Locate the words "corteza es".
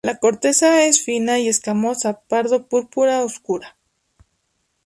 0.17-1.03